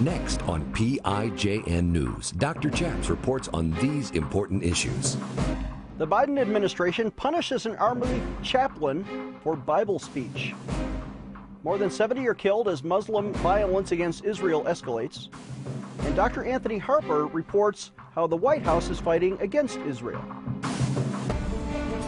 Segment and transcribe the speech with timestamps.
[0.00, 2.68] Next on PIJN News, Dr.
[2.68, 5.16] Chaps reports on these important issues.
[5.96, 10.54] The Biden administration punishes an Army chaplain for Bible speech.
[11.64, 15.28] More than 70 are killed as Muslim violence against Israel escalates.
[16.00, 16.44] And Dr.
[16.44, 20.22] Anthony Harper reports how the White House is fighting against Israel.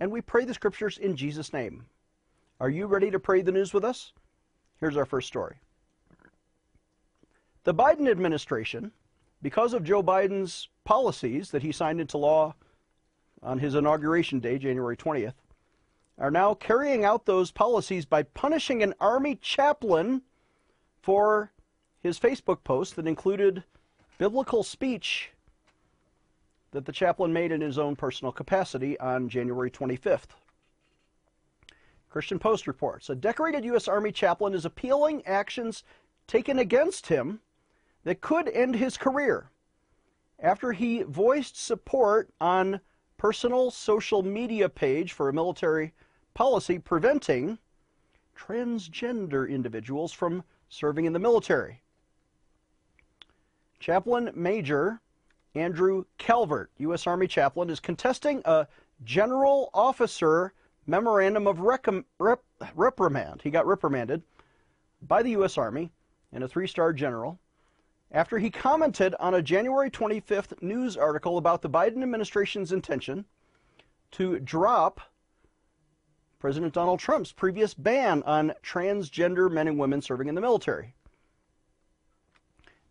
[0.00, 1.86] and we pray the scriptures in Jesus' name.
[2.60, 4.12] Are you ready to pray the news with us?
[4.80, 5.56] Here's our first story.
[7.64, 8.92] The Biden administration,
[9.42, 12.54] because of Joe Biden's policies that he signed into law
[13.42, 15.34] on his inauguration day, January 20th,
[16.18, 20.22] are now carrying out those policies by punishing an Army chaplain
[21.02, 21.52] for
[22.00, 23.64] his Facebook post that included
[24.18, 25.30] biblical speech
[26.76, 30.36] that the chaplain made in his own personal capacity on January 25th.
[32.10, 33.88] Christian Post reports a decorated U.S.
[33.88, 35.84] Army chaplain is appealing actions
[36.26, 37.40] taken against him
[38.04, 39.50] that could end his career
[40.38, 42.78] after he voiced support on
[43.16, 45.94] personal social media page for a military
[46.34, 47.58] policy preventing
[48.36, 51.80] transgender individuals from serving in the military.
[53.80, 55.00] Chaplain Major
[55.56, 57.06] Andrew Calvert, U.S.
[57.06, 58.66] Army chaplain, is contesting a
[59.04, 60.52] general officer
[60.86, 61.86] memorandum of rep
[62.74, 63.40] reprimand.
[63.42, 64.22] He got reprimanded
[65.02, 65.58] by the U.S.
[65.58, 65.90] Army
[66.32, 67.38] and a three star general
[68.12, 73.24] after he commented on a January 25th news article about the Biden administration's intention
[74.12, 75.00] to drop
[76.38, 80.94] President Donald Trump's previous ban on transgender men and women serving in the military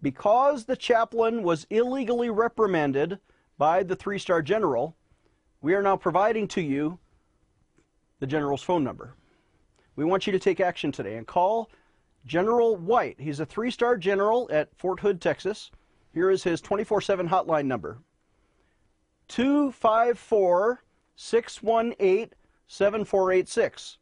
[0.01, 3.19] because the chaplain was illegally reprimanded
[3.57, 4.95] by the three star general,
[5.61, 7.00] we are now providing to you
[8.19, 9.16] the general's phone number.
[9.95, 11.69] We want you to take action today and call
[12.25, 13.19] General White.
[13.19, 15.72] He's a three star general at Fort Hood, Texas.
[16.13, 18.00] Here is his 24 7 hotline number
[19.28, 20.84] 254
[21.16, 22.29] 618
[22.67, 23.97] 7486.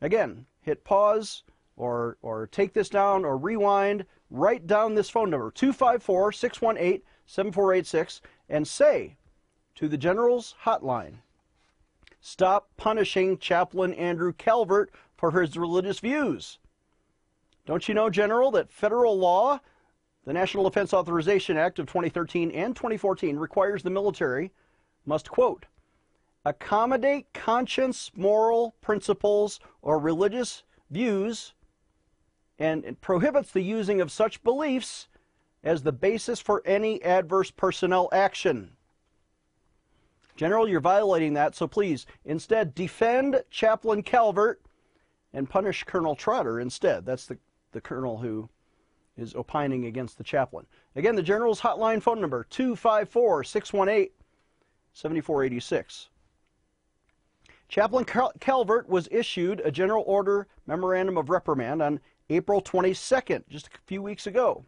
[0.00, 1.42] Again, hit pause
[1.76, 8.20] or, or take this down or rewind write down this phone number 254 618 7486
[8.48, 9.16] and say
[9.74, 11.18] to the General's hotline
[12.20, 16.58] stop punishing Chaplain Andrew Calvert for his religious views.
[17.66, 19.60] Don't you know, General, that federal law,
[20.24, 24.52] the National Defense Authorization Act of 2013 and 2014, requires the military
[25.04, 25.66] must, quote,
[26.44, 31.52] accommodate conscience, moral principles, or religious views
[32.58, 35.08] and it prohibits the using of such beliefs
[35.62, 38.72] as the basis for any adverse personnel action.
[40.36, 44.62] General, you're violating that, so please instead defend Chaplain Calvert
[45.32, 47.04] and punish Colonel Trotter instead.
[47.04, 47.38] That's the,
[47.72, 48.48] the colonel who
[49.16, 50.64] is opining against the chaplain.
[50.94, 54.10] Again, the General's hotline phone number 254 618
[54.92, 56.08] 7486.
[57.68, 58.06] Chaplain
[58.40, 62.00] Calvert was issued a general order memorandum of reprimand on
[62.30, 64.64] April 22nd, just a few weeks ago.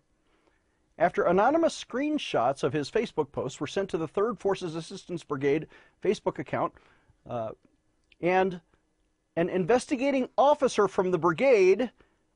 [0.99, 5.67] After anonymous screenshots of his Facebook posts were sent to the 3rd Forces Assistance Brigade
[6.03, 6.75] Facebook account,
[7.29, 7.51] uh,
[8.21, 8.61] and
[9.37, 11.91] an investigating officer from the brigade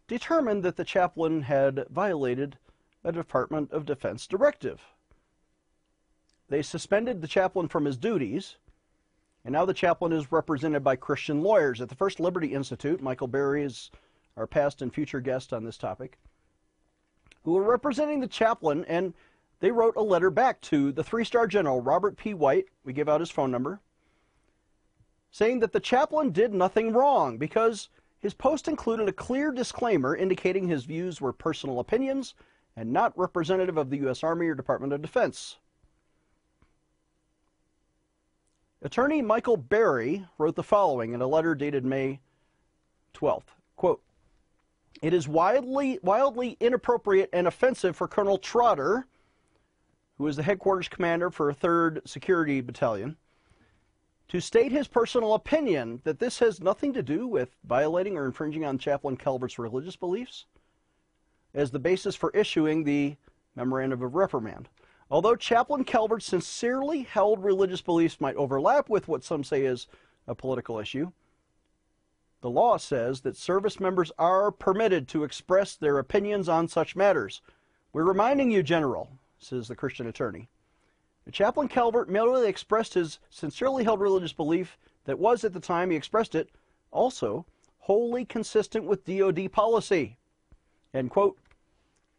[0.07, 2.59] determined that the chaplain had violated
[3.03, 4.81] a Department of Defense directive.
[6.49, 8.56] They suspended the chaplain from his duties,
[9.45, 11.81] and now the chaplain is represented by Christian lawyers.
[11.81, 13.91] At the First Liberty Institute, Michael Berry is
[14.37, 16.19] our past and future guest on this topic,
[17.43, 19.14] who were representing the chaplain, and
[19.61, 22.35] they wrote a letter back to the three star general, Robert P.
[22.35, 22.67] White.
[22.85, 23.81] We give out his phone number,
[25.31, 27.88] saying that the chaplain did nothing wrong because
[28.19, 32.35] his post included a clear disclaimer indicating his views were personal opinions
[32.76, 34.23] and not representative of the U.S.
[34.25, 35.58] Army or Department of Defense.
[38.85, 42.20] Attorney Michael Berry wrote the following in a letter dated May
[43.14, 43.55] 12th.
[43.76, 44.03] Quote,
[45.02, 49.06] it is wildly, wildly inappropriate and offensive for Colonel Trotter,
[50.17, 53.17] who is the headquarters commander for 3rd Security Battalion,
[54.29, 58.64] to state his personal opinion that this has nothing to do with violating or infringing
[58.64, 60.46] on Chaplain Calvert's religious beliefs.
[61.55, 63.17] as the basis for issuing the
[63.55, 64.69] memorandum of reprimand.
[65.11, 69.87] Although Chaplain Calvert sincerely held religious beliefs might overlap with what some say is
[70.26, 71.12] a political issue,
[72.44, 77.41] the law says that service members are permitted to express their opinions on such matters.
[77.94, 79.08] We're reminding you, General,
[79.38, 80.50] says the Christian attorney.
[81.32, 84.76] Chaplain Calvert merely expressed his sincerely held religious belief
[85.06, 86.50] that was, at the time he expressed it,
[86.91, 87.46] also
[87.79, 90.19] wholly consistent with DoD policy.
[90.93, 91.38] End quote.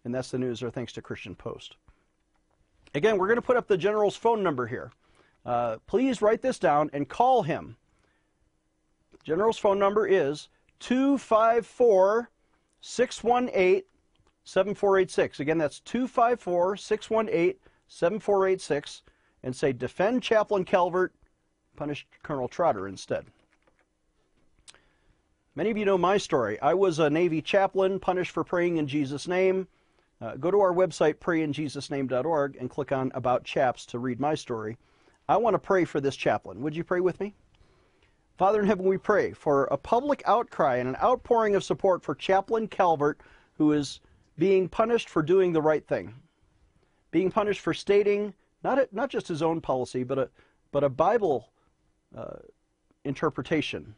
[0.06, 1.76] And that's the news there, thanks to Christian Post.
[2.96, 4.92] Again, we're going to put up the general's phone number here.
[5.46, 7.78] Uh, please write this down and call him.
[9.26, 10.48] General's phone number is
[10.80, 12.30] 254
[12.80, 13.82] 618
[14.44, 15.40] 7486.
[15.40, 17.56] Again, that's 254 618
[17.88, 19.02] 7486.
[19.44, 21.14] And say, defend Chaplain Calvert,
[21.76, 23.26] punish Colonel Trotter instead.
[25.56, 26.60] Many of you know my story.
[26.62, 29.68] I was a Navy chaplain punished for praying in Jesus' name.
[30.22, 34.78] Uh, go to our website, prayinjesusname.org, and click on About Chaps to read my story.
[35.28, 36.62] I want to pray for this chaplain.
[36.62, 37.36] Would you pray with me?
[38.38, 42.14] Father in heaven, we pray for a public outcry and an outpouring of support for
[42.16, 43.22] Chaplain Calvert,
[43.58, 44.02] who is
[44.38, 46.14] being punished for doing the right thing,
[47.12, 48.34] being punished for stating
[48.64, 50.30] not a, not just his own policy, but a
[50.72, 51.50] but a Bible
[52.18, 52.40] uh,
[53.06, 53.96] interpretation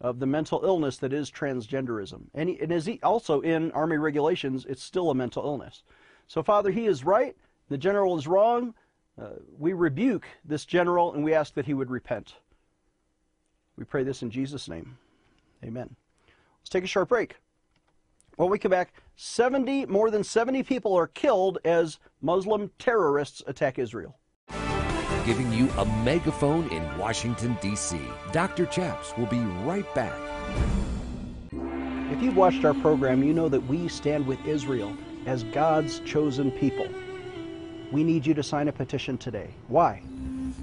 [0.00, 3.96] of the mental illness that is transgenderism, and, he, and is he also in Army
[3.96, 5.84] regulations, it's still a mental illness.
[6.26, 7.36] So, Father, he is right.
[7.68, 8.74] The general is wrong.
[9.20, 12.34] Uh, we rebuke this general, and we ask that he would repent.
[13.76, 14.96] We pray this in Jesus' name.
[15.64, 15.94] Amen.
[16.60, 17.36] Let's take a short break.
[18.36, 23.78] When we come back, 70, more than 70 people are killed as Muslim terrorists attack
[23.78, 24.16] Israel.
[25.24, 27.98] Giving you a megaphone in Washington, D.C.
[28.32, 28.66] Dr.
[28.66, 30.12] Chaps will be right back.
[32.10, 34.94] If you've watched our program, you know that we stand with Israel
[35.26, 36.86] as God's chosen people.
[37.90, 39.50] We need you to sign a petition today.
[39.68, 40.02] Why?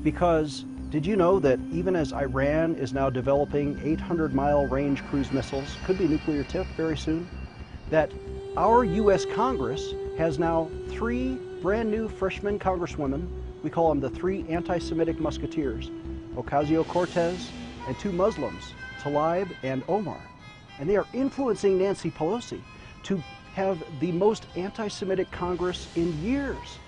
[0.04, 5.32] Because did you know that even as Iran is now developing 800 mile range cruise
[5.32, 7.30] missiles, could be nuclear tipped very soon,
[7.90, 8.12] that
[8.58, 9.26] our U.S.
[9.34, 13.26] Congress has now three brand new freshman congresswomen.
[13.64, 15.90] We call them the three anti Semitic musketeers
[16.36, 17.54] Ocasio Cortez
[17.88, 20.20] and two Muslims, Tlaib and Omar.
[20.78, 22.62] And they are influencing Nancy Pelosi
[23.04, 23.24] to
[23.54, 26.80] have the most anti Semitic Congress in years.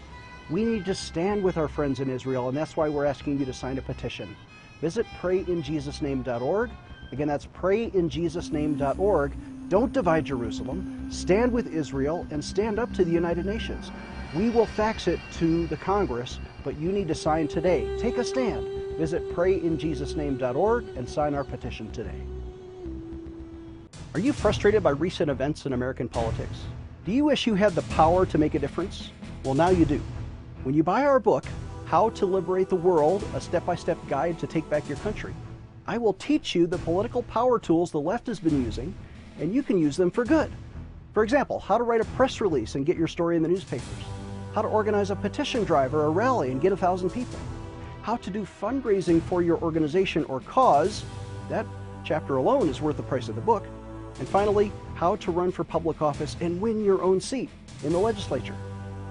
[0.50, 3.46] We need to stand with our friends in Israel, and that's why we're asking you
[3.46, 4.36] to sign a petition.
[4.82, 6.70] Visit prayinjesusname.org.
[7.12, 9.70] Again, that's prayinjesusname.org.
[9.70, 11.08] Don't divide Jerusalem.
[11.10, 13.92] Stand with Israel and stand up to the United Nations.
[14.36, 17.88] We will fax it to the Congress, but you need to sign today.
[17.98, 18.68] Take a stand.
[18.98, 22.22] Visit prayinjesusname.org and sign our petition today.
[24.14, 26.60] Are you frustrated by recent events in American politics?
[27.06, 29.12] Do you wish you had the power to make a difference?
[29.44, 30.02] Well, now you do.
[30.64, 31.44] When you buy our book,
[31.84, 35.34] How to Liberate the World, a step by step guide to take back your country,
[35.86, 38.96] I will teach you the political power tools the left has been using,
[39.42, 40.50] and you can use them for good.
[41.14, 44.06] For example, how to write a press release and get your story in the newspapers,
[44.54, 47.40] how to organize a petition drive or a rally and get a thousand people,
[48.02, 51.04] how to do fundraising for your organization or cause,
[51.50, 51.66] that
[52.06, 53.66] chapter alone is worth the price of the book,
[54.20, 57.50] and finally, how to run for public office and win your own seat
[57.84, 58.56] in the legislature.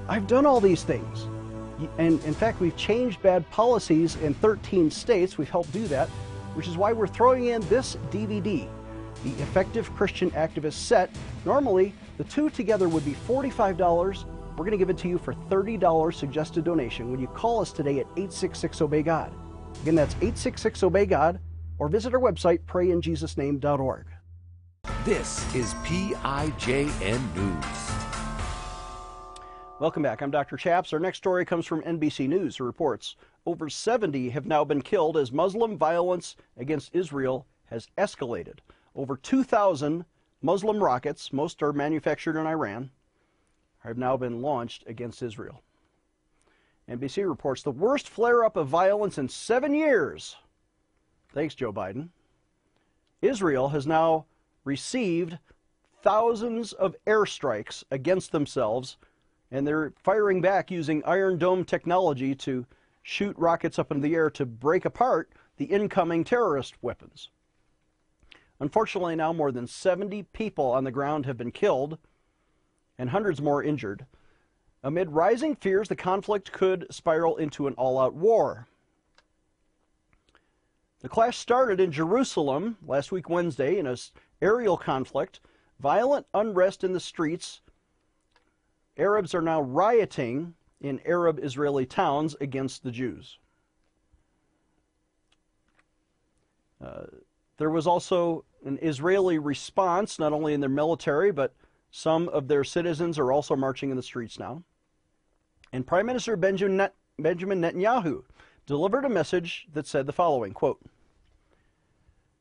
[0.09, 1.27] I've done all these things.
[1.99, 5.39] And in fact, we've changed bad policies in 13 states.
[5.39, 6.09] We've helped do that,
[6.55, 8.69] which is why we're throwing in this DVD,
[9.25, 11.11] the Effective Christian Activist Set.
[11.45, 14.25] Normally, the two together would be $45.
[14.53, 17.73] We're going to give it to you for $30 suggested donation when you call us
[17.73, 19.33] today at 866 Obey God.
[19.83, 21.41] Again, that's 866 Obey God,
[21.79, 24.07] or visit our website, prayinjesusname.org.
[25.05, 27.92] This is PIJN News.
[29.83, 30.23] Welcome back.
[30.23, 30.57] I'm Dr.
[30.57, 30.93] Chaps.
[30.93, 35.17] Our next story comes from NBC News, who reports over 70 have now been killed
[35.17, 38.61] as Muslim violence against Israel has escalated.
[38.95, 40.05] Over 2,000
[40.41, 42.93] Muslim rockets, most are manufactured in Iran,
[43.81, 45.65] have now been launched against Israel.
[46.89, 50.37] NBC reports the worst flare up of violence in seven years.
[51.35, 52.11] Thanks, Joe Biden.
[53.21, 54.27] Israel has now
[54.63, 55.39] received
[56.05, 58.97] thousands of airstrikes against themselves
[59.53, 62.67] and they're firing back using Iron Dome technology to
[63.03, 67.29] shoot rockets up into the air to break apart the incoming terrorist weapons.
[68.59, 71.99] Unfortunately, now more than 70 people on the ground have been killed
[72.99, 74.07] and hundreds more injured.
[74.83, 78.69] Amid rising fears, the conflict could spiral into an all out war.
[81.01, 83.97] The clash started in Jerusalem last week, Wednesday, in an
[84.41, 85.41] aerial conflict.
[85.79, 87.61] Violent unrest in the streets
[88.99, 93.39] Arabs are now rioting in Arab Israeli towns against the Jews.
[96.85, 97.05] Uh,
[97.59, 101.55] there was also an Israeli response, not only in their military, but
[101.91, 104.63] some of their citizens are also marching in the streets now.
[105.73, 108.25] And Prime Minister Benjamin, Net- Benjamin Netanyahu
[108.67, 110.81] delivered a message that said the following quote,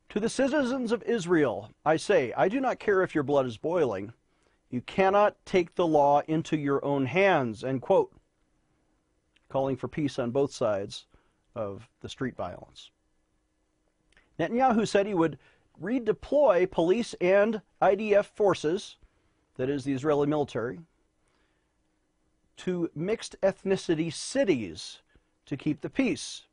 [0.09, 3.57] To the citizens of Israel, I say, I do not care if your blood is
[3.57, 4.13] boiling.
[4.71, 8.13] You cannot take the law into your own hands, end quote.
[9.49, 11.05] Calling for peace on both sides
[11.53, 12.89] of the street violence.
[14.39, 15.37] Netanyahu said he would
[15.79, 18.95] redeploy police and IDF forces,
[19.57, 20.79] that is, the Israeli military,
[22.57, 25.01] to mixed ethnicity cities
[25.45, 26.43] to keep the peace.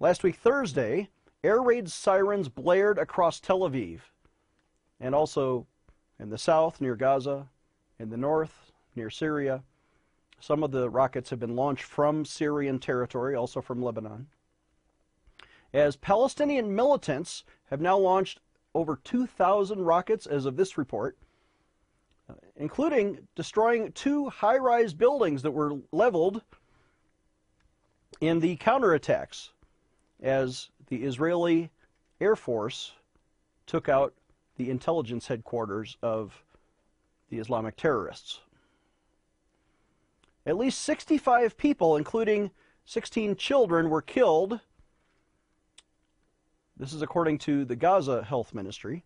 [0.00, 1.10] Last week, Thursday,
[1.44, 4.00] air raid sirens blared across Tel Aviv
[4.98, 5.66] and also
[6.22, 7.48] in the south near Gaza,
[7.98, 9.62] in the north near Syria.
[10.40, 14.28] Some of the rockets have been launched from Syrian territory, also from Lebanon
[15.72, 18.40] as Palestinian militants have now launched
[18.74, 21.16] over 2,000 rockets as of this report,
[22.28, 26.42] uh, including destroying two high rise buildings that were leveled
[28.20, 29.50] in the counterattacks
[30.22, 31.70] as the Israeli
[32.20, 32.92] Air Force
[33.66, 34.14] took out
[34.56, 36.42] the intelligence headquarters of
[37.30, 38.40] the Islamic terrorists.
[40.44, 42.50] At least 65 people, including
[42.84, 44.60] 16 children, were killed
[46.82, 49.04] this is according to the Gaza Health Ministry.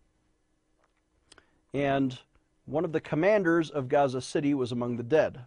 [1.75, 2.17] And
[2.65, 5.41] one of the commanders of Gaza City was among the dead.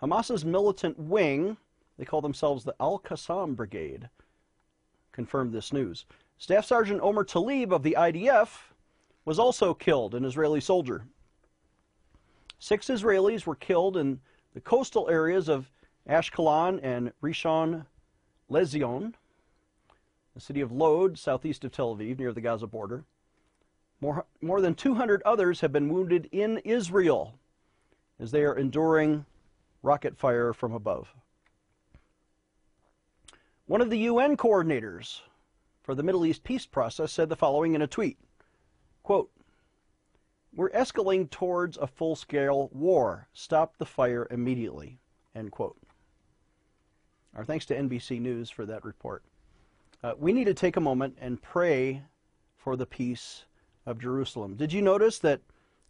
[0.00, 1.56] Hamas's militant wing,
[1.98, 4.08] they call themselves the Al Qassam Brigade,
[5.12, 6.04] confirmed this news.
[6.42, 8.48] Staff Sergeant Omer Tabib of the IDF
[9.24, 11.04] was also killed, an Israeli soldier.
[12.58, 14.18] Six Israelis were killed in
[14.52, 15.70] the coastal areas of
[16.04, 17.86] Ashkelon and Rishon
[18.50, 19.14] Lezion
[20.34, 23.04] the city of Lod, southeast of Tel Aviv, near the Gaza border.
[24.00, 27.38] More, more than 200 others have been wounded in Israel
[28.18, 29.26] as they are enduring
[29.80, 31.14] rocket fire from above.
[33.66, 35.20] One of the UN coordinators
[35.82, 38.18] for the Middle East peace process said the following in a tweet
[39.02, 39.30] quote,
[40.54, 43.28] We're escalating towards a full scale war.
[43.32, 44.98] Stop the fire immediately.
[45.34, 45.76] End quote.
[47.34, 49.24] Our thanks to NBC News for that report.
[50.02, 52.02] Uh, we need to take a moment and pray
[52.56, 53.44] for the peace
[53.86, 54.54] of Jerusalem.
[54.56, 55.40] Did you notice that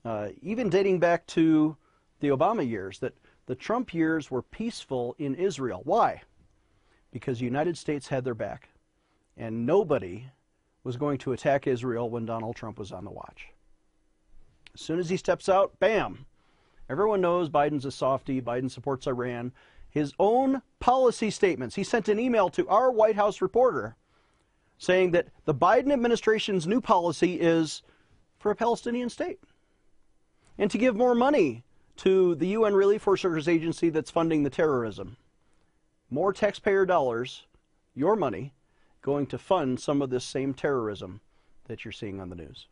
[0.05, 1.77] uh, even dating back to
[2.21, 3.15] the Obama years, that
[3.47, 5.81] the Trump years were peaceful in Israel?
[5.85, 6.23] Why?
[7.11, 8.69] Because the United States had their back,
[9.37, 10.27] and nobody
[10.85, 13.49] was going to attack Israel when Donald Trump was on the watch.
[14.75, 16.27] As soon as he steps out, bam!
[16.89, 18.41] Everyone knows Biden's a softy.
[18.41, 19.53] Biden supports Iran.
[19.89, 21.75] His own policy statements.
[21.75, 23.97] He sent an email to our White House reporter
[24.79, 27.83] saying that the Biden administration's new policy is
[28.39, 29.39] for a Palestinian state
[30.59, 31.63] and to give more money
[31.97, 35.17] to the UN Relief Workers Agency that's funding the terrorism.
[36.11, 37.47] More taxpayer dollars,
[37.95, 38.53] your money,
[39.03, 41.21] going to fund some of this same terrorism
[41.67, 42.67] that you're seeing on the news.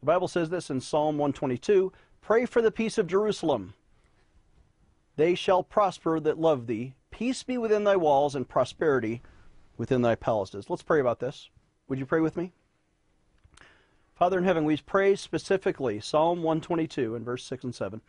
[0.00, 3.74] The Bible says this in Psalm 122 Pray for the peace of Jerusalem.
[5.16, 6.94] They shall prosper that love thee.
[7.10, 9.22] Peace be within thy walls and prosperity
[9.76, 10.68] within thy palaces.
[10.68, 11.48] Let's pray about this.
[11.88, 12.52] Would you pray with me?
[14.14, 18.00] Father in heaven, we pray specifically Psalm 122 and verse 6 and 7.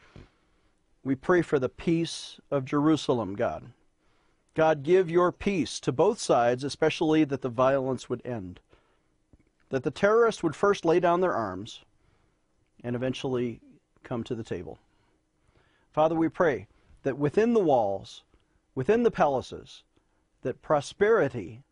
[1.03, 3.72] We pray for the peace of Jerusalem, God.
[4.59, 8.59] God, give your peace to both sides, especially that the violence would end.
[9.69, 11.85] That the terrorists would first lay down their arms
[12.83, 13.61] and eventually
[14.03, 14.77] come to the table.
[15.93, 16.67] Father, we pray
[17.03, 18.23] that within the walls,
[18.75, 19.83] within the palaces,
[20.41, 21.63] that prosperity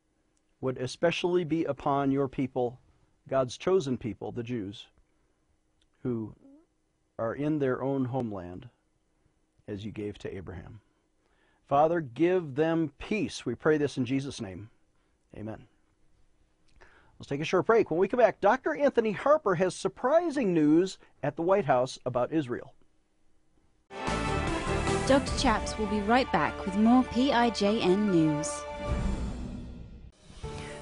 [0.62, 2.80] would especially be upon your people,
[3.28, 4.88] God's chosen people, the Jews,
[6.04, 6.34] who
[7.20, 8.70] are in their own homeland
[9.68, 10.80] as you gave to Abraham.
[11.68, 13.46] Father, give them peace.
[13.46, 14.70] We pray this in Jesus' name.
[15.36, 15.68] Amen.
[17.20, 17.92] Let's take a short break.
[17.92, 18.76] When we come back, Dr.
[18.76, 22.74] Anthony Harper has surprising news at the White House about Israel.
[25.08, 25.38] Dr.
[25.38, 28.62] Chaps will be right back with more PIJN news.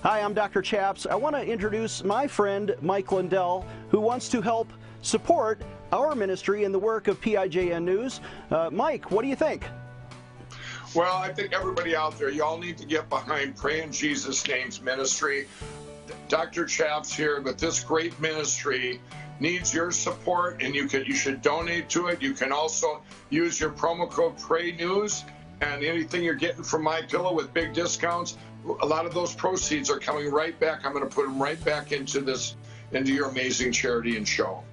[0.04, 0.62] Hi, I'm Dr.
[0.62, 1.08] Chaps.
[1.08, 5.62] I want to introduce my friend Mike Lindell, who wants to help support
[5.92, 8.20] our ministry in the work of PIJN News.
[8.52, 9.64] Uh, Mike, what do you think?
[10.96, 14.82] Well, I think everybody out there, y'all need to get behind Pray in Jesus' Name's
[14.82, 15.46] ministry.
[16.30, 16.66] Dr.
[16.66, 19.02] Chaps here but this great ministry
[19.42, 22.22] needs your support, and you can you should donate to it.
[22.22, 25.26] You can also use your promo code Pray News,
[25.60, 28.38] and anything you're getting from My Pillow with big discounts,
[28.82, 30.86] a lot of those proceeds are coming right back.
[30.86, 32.56] I'm going to put them right back into this
[32.94, 34.64] into your amazing charity and show.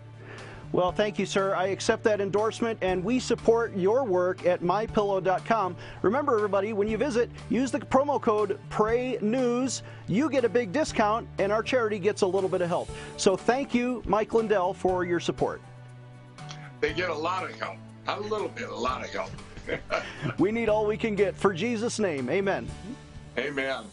[0.72, 1.54] Well, thank you, sir.
[1.54, 5.76] I accept that endorsement, and we support your work at mypillow.com.
[6.00, 9.82] Remember, everybody, when you visit, use the promo code PRAYNEWS.
[10.08, 12.88] You get a big discount, and our charity gets a little bit of help.
[13.18, 15.60] So thank you, Mike Lindell, for your support.
[16.80, 17.76] They get a lot of help.
[18.06, 19.30] Not a little bit, a lot of help.
[20.38, 21.36] we need all we can get.
[21.36, 22.66] For Jesus' name, amen.
[23.38, 23.84] Amen.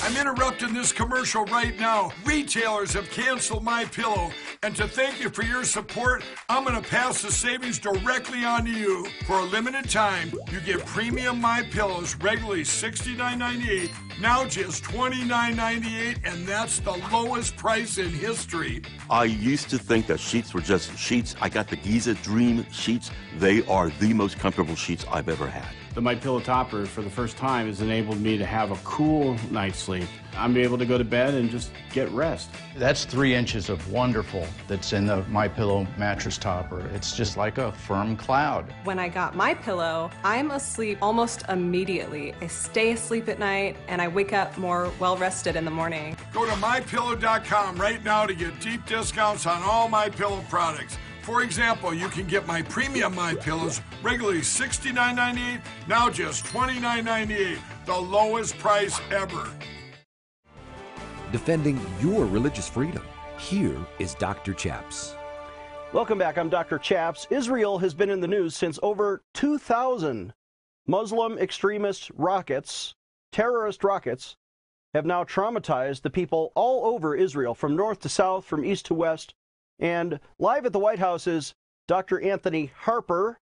[0.00, 2.12] I'm interrupting this commercial right now.
[2.24, 4.30] Retailers have canceled my pillow,
[4.62, 8.64] and to thank you for your support, I'm going to pass the savings directly on
[8.66, 9.06] to you.
[9.26, 13.90] For a limited time, you get premium my pillows regularly $69.98,
[14.20, 18.82] now just $29.98, and that's the lowest price in history.
[19.08, 21.36] I used to think that sheets were just sheets.
[21.40, 23.10] I got the Giza Dream sheets.
[23.38, 25.68] They are the most comfortable sheets I've ever had.
[25.94, 29.36] The My Pillow Topper, for the first time, has enabled me to have a cool
[29.50, 30.08] night's sleep.
[30.38, 32.48] I'm able to go to bed and just get rest.
[32.76, 36.86] That's three inches of wonderful that's in the My Pillow mattress topper.
[36.94, 38.72] It's just like a firm cloud.
[38.84, 42.34] When I got My Pillow, I'm asleep almost immediately.
[42.40, 46.16] I stay asleep at night and I wake up more well rested in the morning.
[46.32, 50.96] Go to mypillow.com right now to get deep discounts on all My Pillow products.
[51.22, 57.94] For example, you can get my premium My Pillows regularly $69.98, now just $29.98, the
[57.94, 59.50] lowest price ever.
[61.30, 63.02] Defending your religious freedom.
[63.38, 64.54] Here is Dr.
[64.54, 65.14] Chaps.
[65.92, 66.38] Welcome back.
[66.38, 66.78] I'm Dr.
[66.78, 67.26] Chaps.
[67.28, 70.32] Israel has been in the news since over 2,000
[70.86, 72.94] Muslim extremist rockets,
[73.30, 74.36] terrorist rockets,
[74.94, 78.94] have now traumatized the people all over Israel, from north to south, from east to
[78.94, 79.34] west.
[79.78, 81.54] And live at the White House is
[81.86, 82.20] Dr.
[82.22, 83.38] Anthony Harper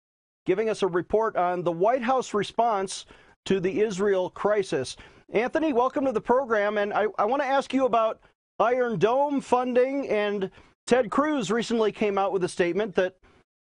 [0.46, 3.06] giving us a report on the White House response
[3.46, 4.98] to the Israel crisis.
[5.34, 6.78] Anthony, welcome to the program.
[6.78, 8.20] And I, I want to ask you about
[8.60, 10.08] Iron Dome funding.
[10.08, 10.52] And
[10.86, 13.16] Ted Cruz recently came out with a statement that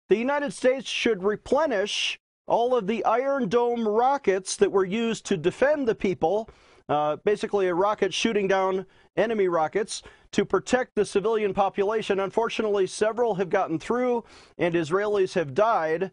[0.09, 5.37] the United States should replenish all of the Iron Dome rockets that were used to
[5.37, 6.51] defend the people,
[6.89, 8.85] uh, basically a rocket shooting down
[9.17, 12.19] enemy rockets to protect the civilian population.
[12.19, 14.25] Unfortunately, several have gotten through
[14.59, 16.11] and Israelis have died.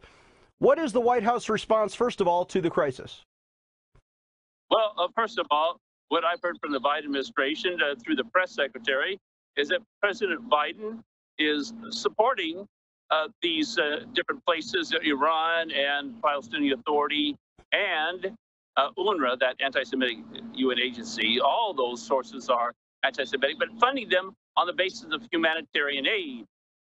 [0.60, 3.26] What is the White House response, first of all, to the crisis?
[4.70, 5.80] Well, uh, first of all,
[6.10, 9.18] what I've heard from the Biden administration uh, through the press secretary
[9.58, 11.00] is that President Biden
[11.38, 12.68] is supporting
[13.12, 17.36] uh, these uh, different places, Iran and Palestinian Authority
[17.72, 18.32] and
[18.78, 20.18] uh, UNRWA, that anti-Semitic
[20.54, 21.40] UN agency.
[21.42, 22.72] All those sources are
[23.04, 26.46] anti-Semitic, but funding them on the basis of humanitarian aid.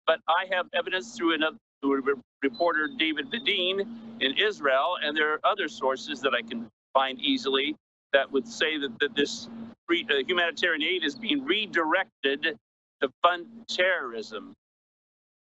[0.07, 2.03] But I have evidence through another through
[2.43, 3.87] reporter David Bedein
[4.19, 7.75] in Israel, and there are other sources that I can find easily
[8.13, 9.49] that would say that, that this
[9.87, 12.57] re, uh, humanitarian aid is being redirected
[13.01, 14.53] to fund terrorism.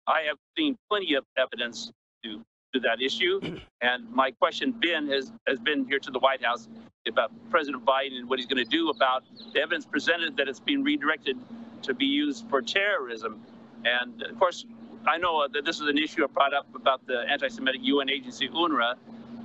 [0.07, 1.93] I have seen plenty of evidence
[2.25, 2.43] to,
[2.75, 3.41] to that issue.
[3.83, 6.69] And my question, Ben, has, has been here to the White House
[7.09, 10.61] about President Biden and what he's going to do about the evidence presented that it's
[10.61, 11.39] being redirected
[11.85, 13.41] to be used for terrorism.
[13.87, 14.67] And of course,
[15.09, 18.11] I know that this is an issue I brought up about the anti Semitic UN
[18.11, 18.97] agency, UNRWA,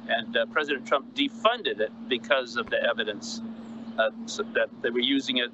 [0.10, 3.42] and uh, President Trump defunded it because of the evidence
[3.98, 5.52] uh, so that they were using it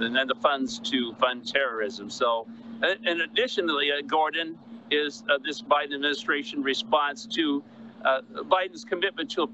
[0.00, 2.10] and then the funds to fund terrorism.
[2.10, 2.46] So,
[2.82, 4.58] uh, and additionally, uh, Gordon,
[4.90, 7.62] is uh, this Biden administration response to
[8.04, 9.46] uh, Biden's commitment to a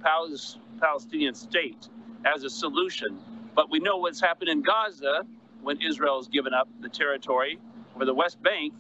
[0.81, 1.89] Palestinian state
[2.25, 3.19] as a solution.
[3.55, 5.25] But we know what's happened in Gaza
[5.63, 7.59] when Israel has given up the territory
[7.95, 8.73] or the West Bank,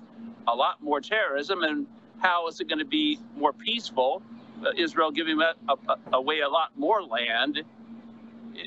[0.48, 1.62] a lot more terrorism.
[1.62, 1.86] And
[2.18, 4.22] how is it going to be more peaceful?
[4.76, 5.38] Israel giving
[6.12, 7.62] away a lot more land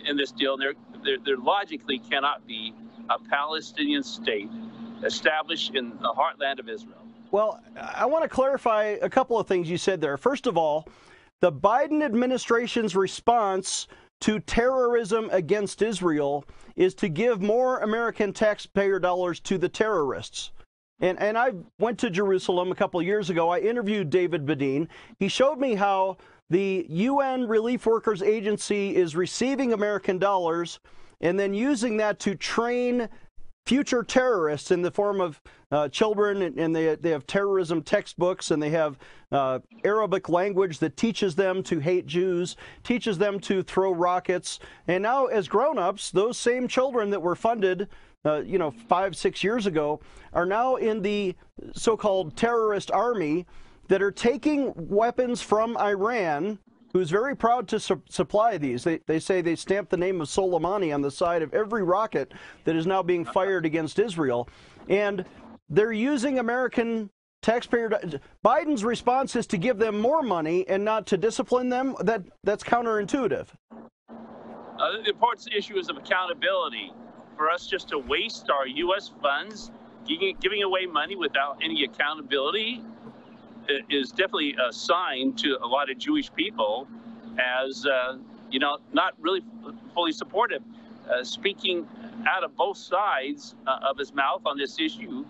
[0.06, 0.58] in this deal.
[0.58, 2.73] There, there, there logically cannot be
[3.10, 4.49] a Palestinian state
[5.03, 6.97] established in the heartland of Israel.
[7.32, 10.17] Well, I want to clarify a couple of things you said there.
[10.17, 10.88] First of all,
[11.41, 13.88] the Biden administration's response
[14.21, 16.45] to terrorism against Israel
[16.77, 20.53] is to give more American taxpayer dollars to the terrorists.
[21.04, 23.50] And, and I went to Jerusalem a couple years ago.
[23.50, 24.88] I interviewed David Bedein.
[25.20, 26.16] He showed me how
[26.50, 30.80] the UN Relief Workers Agency is receiving American dollars
[31.20, 33.10] and then using that to train
[33.66, 38.62] future terrorists in the form of uh, children, and they, they have terrorism textbooks, and
[38.62, 38.98] they have
[39.32, 44.60] uh, Arabic language that teaches them to hate Jews, teaches them to throw rockets.
[44.88, 47.89] And now, as grown ups, those same children that were funded
[48.25, 49.99] uh, you know, five, six years ago,
[50.33, 51.36] are now in the
[51.73, 53.45] so called terrorist army
[53.89, 56.57] that are taking weapons from Iran,
[56.93, 58.83] who's very proud to su- supply these.
[58.83, 62.33] They, they say they stamp the name of Soleimani on the side of every rocket
[62.63, 64.47] that is now being fired against Israel.
[64.88, 65.25] And
[65.69, 67.09] they're using American
[67.41, 67.89] taxpayer.
[68.45, 71.95] Biden's response is to give them more money and not to discipline them.
[71.99, 73.47] That That's counterintuitive.
[73.71, 76.91] Uh, the important issue is of accountability.
[77.38, 79.12] For us just to waste our U.S.
[79.22, 79.72] funds,
[80.08, 82.84] giving, giving away money without any accountability,
[83.89, 86.88] is definitely a sign to a lot of Jewish people
[87.39, 88.17] as, uh,
[88.52, 89.41] you know, not really
[89.93, 90.62] fully supportive.
[91.10, 91.88] Uh, speaking
[92.28, 95.26] out of both sides uh, of his mouth on this issue,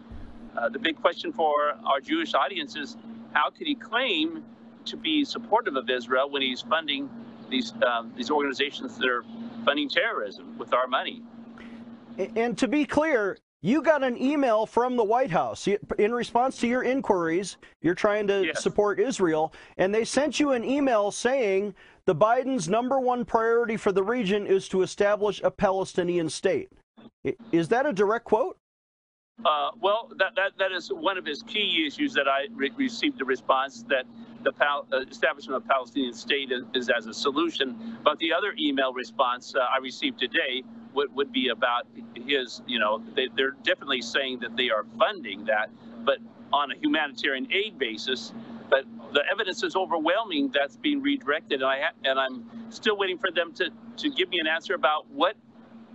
[0.58, 1.54] uh, the big question for
[1.86, 2.98] our Jewish audience is
[3.34, 4.44] how could he claim
[4.86, 7.10] to be supportive of Israel when he's funding
[7.50, 9.24] these, um, these organizations that are
[9.66, 11.22] funding terrorism with our money?
[12.18, 16.68] And to be clear, you got an email from the White House in response to
[16.68, 17.58] your inquiries.
[17.82, 18.62] You're trying to yes.
[18.62, 21.74] support Israel, and they sent you an email saying
[22.06, 26.70] the Biden's number one priority for the region is to establish a Palestinian state.
[27.52, 28.58] Is that a direct quote?
[29.46, 33.22] Uh, well, that, that, that is one of his key issues that I re- received
[33.22, 34.06] a response that
[34.44, 37.98] the pal- uh, establishment of a Palestinian state is, is, as a solution.
[38.04, 42.80] But the other email response uh, I received today would, would be about his, you
[42.80, 45.70] know, they, they're definitely saying that they are funding that,
[46.06, 46.20] but
[46.52, 48.34] on a humanitarian aid basis.
[48.70, 53.18] But the evidence is overwhelming that's being redirected, and I ha- and I'm still waiting
[53.18, 55.36] for them to to give me an answer about what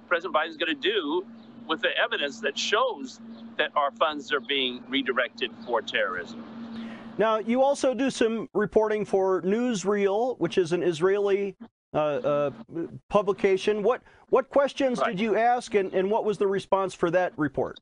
[0.08, 1.26] President Biden is going to do
[1.68, 3.20] with the evidence that shows
[3.58, 6.44] that our funds are being redirected for terrorism.
[7.18, 11.56] Now, you also do some reporting for Newsrael, which is an Israeli
[11.92, 12.50] uh, uh,
[13.08, 13.82] publication.
[13.82, 15.10] What what questions right.
[15.10, 17.80] did you ask, and, and what was the response for that report?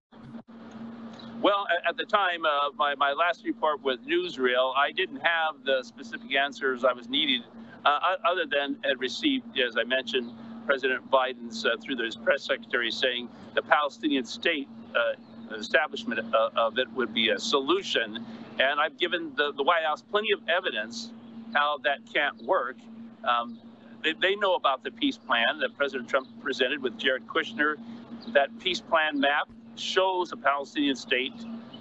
[1.43, 5.83] Well, at the time, uh, my, my last report with Newsrael, I didn't have the
[5.83, 7.43] specific answers I was needed,
[7.85, 10.33] uh, other than had received, as I mentioned,
[10.67, 16.21] President Biden's uh, through his press secretary saying the Palestinian state uh, establishment
[16.57, 18.25] of it would be a solution.
[18.59, 21.11] And I've given the, the White House plenty of evidence
[21.53, 22.77] how that can't work.
[23.25, 23.59] Um,
[24.03, 27.77] they, they know about the peace plan that President Trump presented with Jared Kushner.
[28.33, 31.35] That peace plan map shows a Palestinian state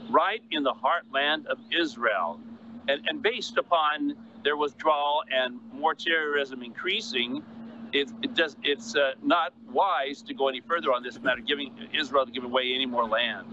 [0.10, 2.40] right in the heartland of Israel.
[2.88, 7.42] And, and based upon their withdrawal and more terrorism increasing,
[7.94, 11.72] it, it does, it's uh, not wise to go any further on this matter, giving
[11.98, 13.48] Israel to give away any more land.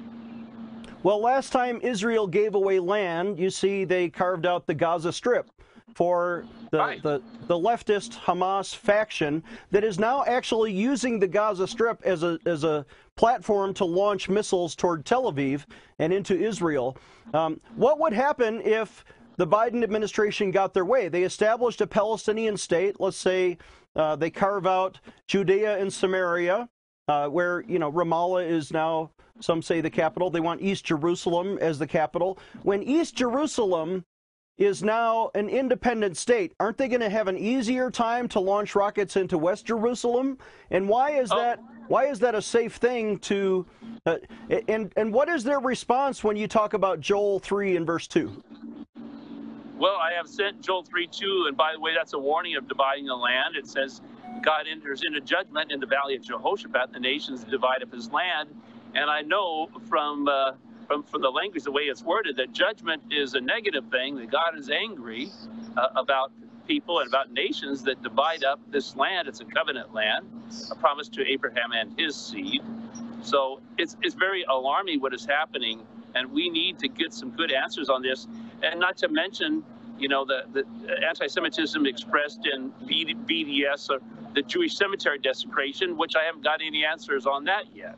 [1.03, 5.51] Well, last time Israel gave away land, you see they carved out the Gaza Strip
[5.97, 7.03] for the, right.
[7.03, 12.39] the, the leftist Hamas faction that is now actually using the Gaza Strip as a,
[12.47, 12.87] as a
[13.17, 15.65] platform to launch missiles toward Tel Aviv
[15.99, 16.97] and into Israel.
[17.35, 19.05] Um, what would happen if
[19.39, 21.09] the Biden administration got their way?
[21.09, 23.59] They established a Palestinian state, let's say
[23.97, 26.69] uh, they carve out Judea and Samaria,
[27.09, 30.31] uh, where, you know, Ramallah is now, some say, the capital.
[30.31, 32.39] They want East Jerusalem as the capital.
[32.63, 34.05] When East Jerusalem
[34.59, 38.75] is now an independent state, aren't they going to have an easier time to launch
[38.75, 40.39] rockets into West Jerusalem?
[40.71, 41.39] And why is oh.
[41.39, 41.61] that?
[41.89, 43.67] Why is that a safe thing to?
[44.07, 44.19] Uh,
[44.69, 48.43] and and what is their response when you talk about Joel three and verse two?
[49.79, 52.69] Well, I have sent Joel three two, and by the way, that's a warning of
[52.69, 53.57] dividing the land.
[53.57, 54.01] It says
[54.43, 56.93] God enters into judgment in the valley of Jehoshaphat.
[56.93, 58.51] The nations divide up his land,
[58.95, 60.53] and I know from uh,
[60.87, 64.31] from, from the language, the way it's worded, that judgment is a negative thing, that
[64.31, 65.31] God is angry
[65.77, 66.33] uh, about
[66.67, 69.29] people and about nations that divide up this land.
[69.29, 70.27] It's a covenant land,
[70.71, 72.61] a promise to Abraham and his seed.
[73.23, 75.81] So it's, it's very alarming what is happening,
[76.15, 78.27] and we need to get some good answers on this.
[78.63, 79.65] And not to mention,
[79.99, 80.65] you know, the, the
[81.07, 84.01] anti-Semitism expressed in BDS, or
[84.35, 87.97] the Jewish cemetery desecration, which I haven't got any answers on that yet.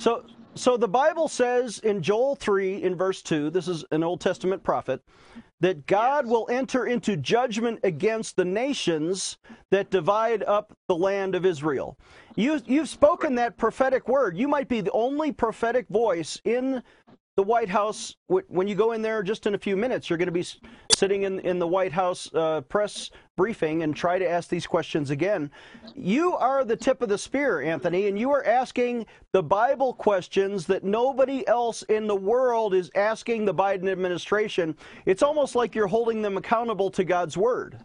[0.00, 4.22] So, so the Bible says in Joel 3 in verse 2, this is an Old
[4.22, 5.02] Testament prophet,
[5.60, 6.32] that God yes.
[6.32, 9.36] will enter into judgment against the nations
[9.70, 11.98] that divide up the land of Israel.
[12.34, 14.38] You, you've spoken that prophetic word.
[14.38, 16.82] You might be the only prophetic voice in
[17.40, 18.16] the White House,
[18.48, 20.44] when you go in there just in a few minutes, you're going to be
[20.94, 25.08] sitting in, in the White House uh, press briefing and try to ask these questions
[25.08, 25.50] again.
[25.94, 30.66] You are the tip of the spear, Anthony, and you are asking the Bible questions
[30.66, 34.76] that nobody else in the world is asking the Biden administration.
[35.06, 37.78] It's almost like you're holding them accountable to God's Word.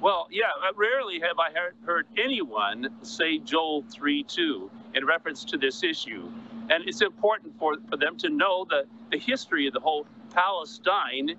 [0.00, 0.44] Well, yeah,
[0.76, 6.30] rarely have I heard, heard anyone say Joel 3 2 in reference to this issue.
[6.70, 11.34] And it's important for, for them to know the, the history of the whole Palestine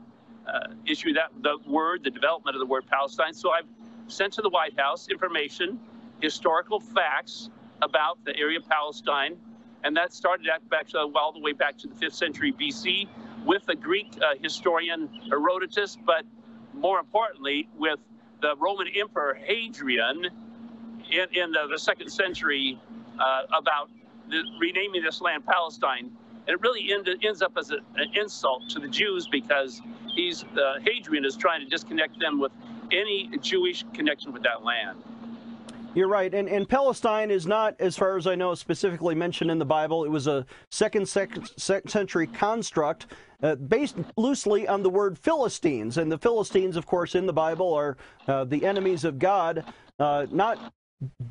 [0.47, 3.33] uh, issue, that the word, the development of the word Palestine.
[3.33, 3.67] So I've
[4.07, 5.79] sent to the White House information,
[6.21, 7.49] historical facts
[7.81, 9.37] about the area of Palestine.
[9.83, 13.07] And that started back all the way back to the 5th century BC
[13.45, 16.25] with the Greek uh, historian Herodotus, but
[16.73, 17.99] more importantly, with
[18.41, 20.25] the Roman Emperor Hadrian
[21.11, 22.79] in, in the, the second century
[23.19, 23.89] uh, about
[24.29, 26.11] the, renaming this land Palestine.
[26.47, 29.81] And it really end, ends up as a, an insult to the Jews because
[30.15, 32.51] he's uh, Hadrian is trying to disconnect them with
[32.91, 35.03] any Jewish connection with that land.
[35.95, 39.57] You're right, and, and Palestine is not, as far as I know, specifically mentioned in
[39.57, 40.05] the Bible.
[40.05, 43.07] It was a second sec- century construct
[43.41, 47.73] uh, based loosely on the word Philistines, and the Philistines, of course, in the Bible
[47.73, 49.63] are uh, the enemies of God,
[49.97, 50.73] uh, not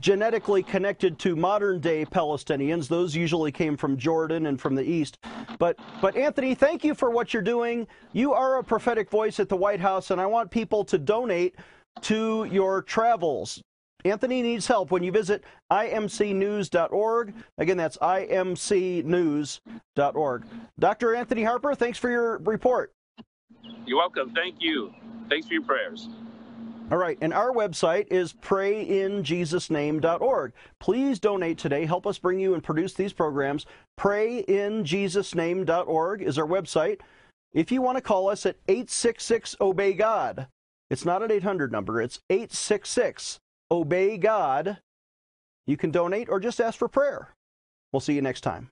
[0.00, 2.88] genetically connected to modern day Palestinians.
[2.88, 5.18] Those usually came from Jordan and from the east.
[5.58, 7.86] But but Anthony, thank you for what you're doing.
[8.12, 11.56] You are a prophetic voice at the White House and I want people to donate
[12.02, 13.62] to your travels.
[14.04, 17.34] Anthony needs help when you visit imcnews.org.
[17.58, 18.44] Again, that's imcnews.org.
[20.78, 21.16] Dr.
[21.16, 22.92] Anthony Harper, thanks for your report.
[23.86, 24.32] You're welcome.
[24.34, 24.94] Thank you.
[25.28, 26.08] Thanks for your prayers.
[26.90, 30.52] All right, and our website is prayinjesusname.org.
[30.80, 31.84] Please donate today.
[31.84, 33.66] Help us bring you and produce these programs.
[34.00, 37.00] Prayinjesusname.org is our website.
[37.52, 40.46] If you want to call us at 866 Obey God,
[40.88, 43.38] it's not an 800 number, it's 866
[43.70, 44.78] Obey God.
[45.66, 47.34] You can donate or just ask for prayer.
[47.92, 48.70] We'll see you next time.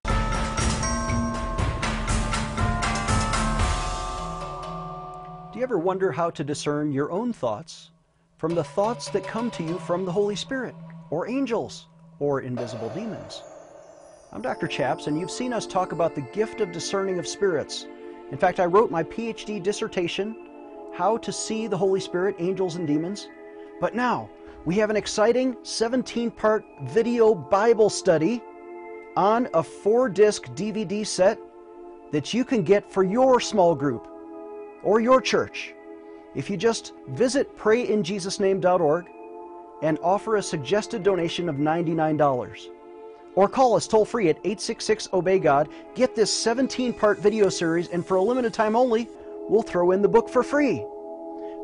[5.53, 7.91] Do you ever wonder how to discern your own thoughts
[8.39, 10.75] from the thoughts that come to you from the Holy Spirit,
[11.11, 11.87] or angels,
[12.19, 13.43] or invisible demons?
[14.33, 14.67] I'm Dr.
[14.67, 17.87] Chaps, and you've seen us talk about the gift of discerning of spirits.
[18.31, 20.37] In fact, I wrote my PhD dissertation,
[20.95, 23.29] How to See the Holy Spirit, Angels, and Demons.
[23.81, 24.29] But now,
[24.67, 28.43] we have an exciting 17 part video Bible study
[29.17, 31.39] on a four disc DVD set
[32.13, 34.07] that you can get for your small group
[34.83, 35.76] or your church.
[36.37, 39.07] If you just visit prayinjesusname.org
[39.83, 42.69] and offer a suggested donation of $99.
[43.35, 45.69] Or call us toll free at 866 Obey God.
[45.95, 49.09] Get this 17 part video series, and for a limited time only,
[49.49, 50.85] we'll throw in the book for free.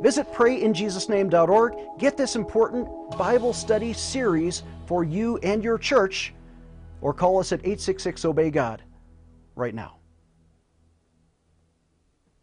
[0.02, 1.74] Visit prayinjesusname.org.
[1.98, 6.34] Get this important Bible study series for you and your church,
[7.00, 8.82] or call us at 866 Obey God
[9.54, 10.01] right now.